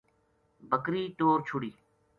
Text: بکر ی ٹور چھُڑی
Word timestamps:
بکر 0.69 0.93
ی 0.99 1.01
ٹور 1.17 1.37
چھُڑی 1.47 1.71